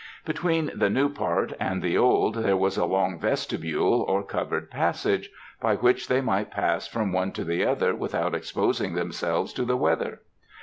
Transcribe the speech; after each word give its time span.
Between 0.25 0.71
the 0.73 0.89
new 0.89 1.09
part 1.09 1.53
and 1.59 1.83
the 1.83 1.95
old 1.95 2.33
there 2.37 2.57
was 2.57 2.75
a 2.75 2.85
long 2.85 3.19
vestibule, 3.19 4.01
or 4.01 4.23
covered 4.23 4.71
passage, 4.71 5.29
by 5.61 5.75
which 5.75 6.07
they 6.07 6.21
might 6.21 6.49
pass 6.49 6.87
from 6.87 7.13
one 7.13 7.31
to 7.33 7.43
the 7.43 7.63
other 7.63 7.93
without 7.93 8.33
exposing 8.33 8.95
themselves 8.95 9.53
to 9.53 9.63
the 9.63 9.77
weather. 9.77 10.21